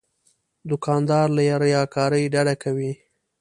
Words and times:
دوکاندار 0.69 1.27
له 1.35 1.41
ریاکارۍ 1.63 2.23
ډډه 2.33 2.55
کوي. 2.63 2.91